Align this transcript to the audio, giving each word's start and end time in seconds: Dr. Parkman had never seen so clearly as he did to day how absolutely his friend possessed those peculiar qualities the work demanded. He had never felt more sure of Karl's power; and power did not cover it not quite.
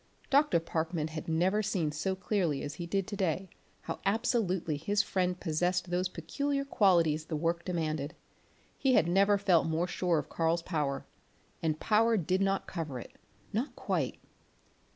Dr. 0.31 0.59
Parkman 0.59 1.09
had 1.09 1.27
never 1.27 1.61
seen 1.61 1.91
so 1.91 2.15
clearly 2.15 2.63
as 2.63 2.73
he 2.73 2.87
did 2.87 3.05
to 3.05 3.15
day 3.15 3.51
how 3.81 3.99
absolutely 4.03 4.75
his 4.77 5.03
friend 5.03 5.39
possessed 5.39 5.91
those 5.91 6.09
peculiar 6.09 6.65
qualities 6.65 7.25
the 7.25 7.35
work 7.35 7.63
demanded. 7.63 8.15
He 8.79 8.93
had 8.95 9.07
never 9.07 9.37
felt 9.37 9.67
more 9.67 9.85
sure 9.85 10.17
of 10.17 10.27
Karl's 10.27 10.63
power; 10.63 11.05
and 11.61 11.79
power 11.79 12.17
did 12.17 12.41
not 12.41 12.65
cover 12.65 12.99
it 12.99 13.11
not 13.53 13.75
quite. 13.75 14.17